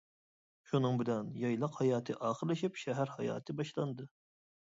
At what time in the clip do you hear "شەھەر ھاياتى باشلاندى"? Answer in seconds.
2.85-4.09